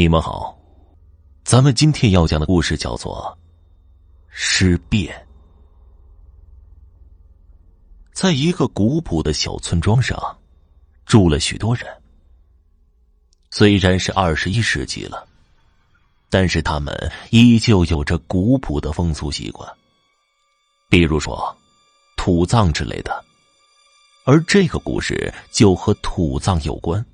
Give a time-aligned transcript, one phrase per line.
[0.00, 0.58] 你们好，
[1.44, 3.38] 咱们今天要讲的故事叫做
[4.30, 5.14] 《尸变》。
[8.10, 10.38] 在一个古朴的小村庄上，
[11.04, 11.86] 住了许多人。
[13.50, 15.28] 虽然是二十一世纪了，
[16.30, 19.70] 但是他们依旧有着古朴的风俗习惯，
[20.88, 21.54] 比如说
[22.16, 23.22] 土葬之类的。
[24.24, 27.04] 而这个故事就和土葬有关。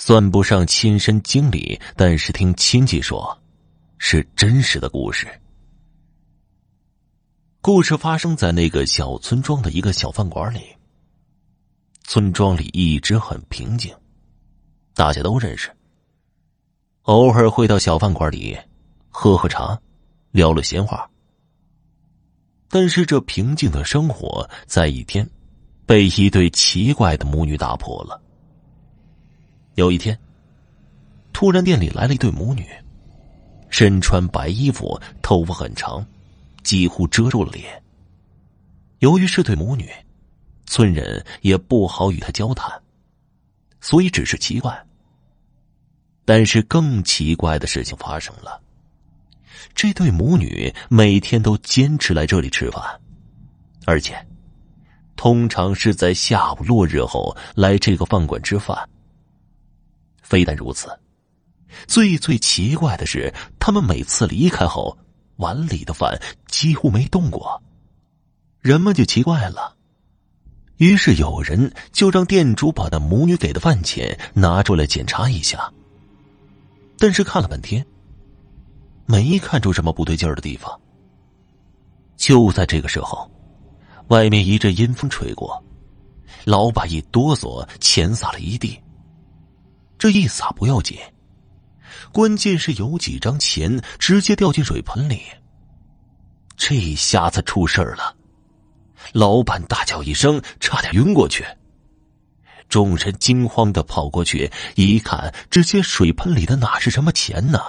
[0.00, 3.36] 算不上亲身经历，但是听亲戚说，
[3.98, 5.28] 是真实的故事。
[7.60, 10.60] 故事发生在那个小村庄的一个小饭馆里。
[12.04, 13.92] 村庄里一直很平静，
[14.94, 15.68] 大家都认识。
[17.02, 18.56] 偶尔会到小饭馆里
[19.08, 19.78] 喝喝茶，
[20.30, 21.10] 聊聊闲话。
[22.68, 25.28] 但是这平静的生活，在一天，
[25.84, 28.22] 被一对奇怪的母女打破了。
[29.78, 30.18] 有一天，
[31.32, 32.66] 突然店里来了一对母女，
[33.70, 36.04] 身穿白衣服，头发很长，
[36.64, 37.80] 几乎遮住了脸。
[38.98, 39.88] 由于是对母女，
[40.66, 42.68] 村人也不好与她交谈，
[43.80, 44.76] 所以只是奇怪。
[46.24, 48.60] 但是更奇怪的事情发生了，
[49.76, 52.82] 这对母女每天都坚持来这里吃饭，
[53.86, 54.26] 而且
[55.14, 58.76] 通常是在下午落日后来这个饭馆吃饭。
[60.28, 60.90] 非但如此，
[61.86, 64.98] 最最奇怪的是，他们每次离开后，
[65.36, 67.62] 碗里的饭几乎没动过。
[68.60, 69.74] 人们就奇怪了，
[70.76, 75.72] 于是有人就让店主把那母女给的饭钱拿出来检查一下。
[76.98, 77.86] 但是看了半天，
[79.06, 80.78] 没看出什么不对劲儿的地方。
[82.18, 83.30] 就在这个时候，
[84.08, 85.64] 外面一阵阴风吹过，
[86.44, 88.78] 老板一哆嗦，钱洒了一地。
[89.98, 90.96] 这一撒不要紧，
[92.12, 95.22] 关键是有几张钱直接掉进水盆里。
[96.56, 98.16] 这下子出事了，
[99.12, 101.44] 老板大叫一声，差点晕过去。
[102.68, 107.60] 众人惊慌的跑过去一看，只见水盆里的哪是什么钱呢？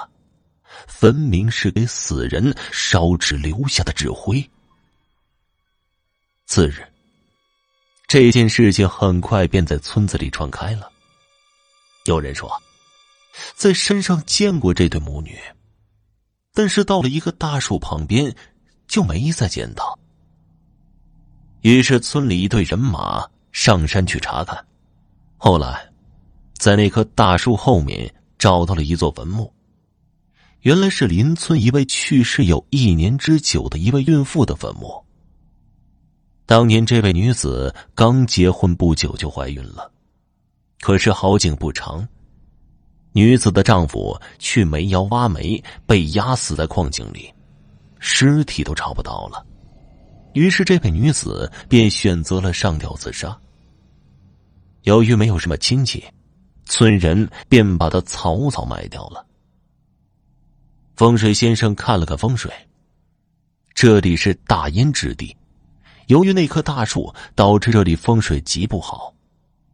[0.88, 4.48] 分明是给死人烧纸留下的纸灰。
[6.46, 6.86] 次日，
[8.08, 10.92] 这件事情很快便在村子里传开了。
[12.06, 12.52] 有人说，
[13.56, 15.38] 在山上见过这对母女，
[16.54, 18.36] 但是到了一个大树旁边，
[18.88, 19.98] 就没再见到。
[21.62, 24.66] 于是村里一队人马上山去查看，
[25.38, 25.90] 后来，
[26.58, 29.54] 在那棵大树后面找到了一座坟墓，
[30.62, 35.04] 原来是邻村一位去世有一年之久的一位孕妇的坟墓。
[36.46, 39.92] 当年这位女子刚结婚不久就怀孕了。
[40.82, 42.08] 可是好景不长，
[43.12, 47.34] 女子的丈夫去煤窑挖煤，被压死在矿井里，
[48.00, 49.46] 尸体都找不到了。
[50.34, 53.38] 于是这位女子便选择了上吊自杀。
[54.84, 56.04] 由于没有什么亲戚，
[56.66, 59.26] 村人便把她草草埋掉了。
[60.96, 62.52] 风水先生看了看风水，
[63.74, 65.36] 这里是大阴之地，
[66.08, 69.14] 由于那棵大树导致这里风水极不好，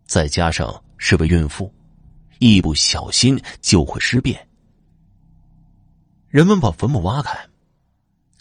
[0.07, 0.81] 再加上。
[0.97, 1.73] 是位孕妇，
[2.39, 4.47] 一不小心就会尸变。
[6.27, 7.37] 人们把坟墓挖开，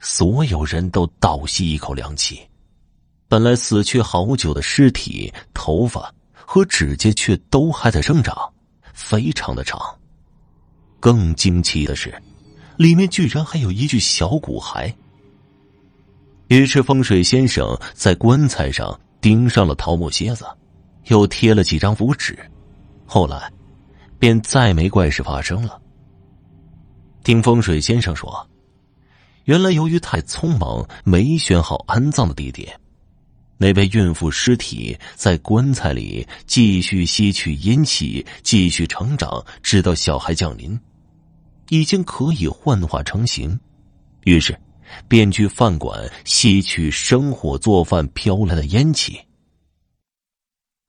[0.01, 2.41] 所有人都倒吸一口凉气。
[3.29, 8.53] 本来死去好久的尸体，头发和指甲却都还在生长，
[8.93, 9.81] 非常的长。
[11.01, 12.15] 更惊奇的是，
[12.77, 14.95] 里面居然还有一具小骨骸。
[16.49, 20.47] 于是风水先生在棺材上钉上了桃木楔子。
[21.07, 22.39] 又贴了几张符纸，
[23.07, 23.53] 后来，
[24.19, 25.81] 便再没怪事发生了。
[27.23, 28.47] 听风水先生说，
[29.45, 32.79] 原来由于太匆忙，没选好安葬的地点，
[33.57, 40.79] 那位孕妇尸体在棺材里继续吸取阴气，继续成长，直到小孩降临，
[41.69, 43.59] 已经可以幻化成形，
[44.25, 44.59] 于是，
[45.09, 49.19] 便去饭馆吸取生火做饭飘来的烟气。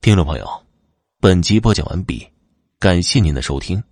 [0.06, 0.48] 听众朋友，
[1.20, 2.24] 本集播讲完毕，
[2.78, 3.84] 感谢您的收听。